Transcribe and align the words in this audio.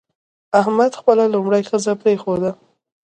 احمد 0.59 0.91
خپله 0.99 1.23
لومړۍ 1.33 1.61
ښځه 1.69 1.93
پرېښوده. 2.01 2.51